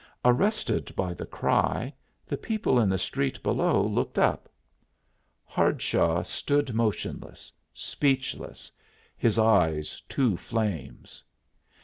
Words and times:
Arrested 0.25 0.91
by 0.95 1.13
the 1.13 1.27
cry, 1.27 1.93
the 2.25 2.35
people 2.35 2.79
in 2.79 2.89
the 2.89 2.97
street 2.97 3.43
below 3.43 3.83
looked 3.85 4.17
up. 4.17 4.49
Hardshaw 5.45 6.23
stood 6.23 6.73
motionless, 6.73 7.51
speechless, 7.71 8.71
his 9.15 9.37
eyes 9.37 10.01
two 10.09 10.37
flames. 10.37 11.23